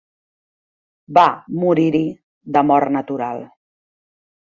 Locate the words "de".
2.59-2.67